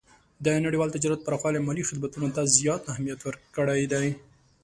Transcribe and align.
د 0.45 0.47
نړیوال 0.65 0.89
تجارت 0.95 1.19
پراخوالی 1.27 1.59
مالي 1.67 1.83
خدمتونو 1.89 2.27
ته 2.35 2.41
زیات 2.57 2.81
اهمیت 2.91 3.19
ورکړی 3.23 3.81
دی. 3.93 4.07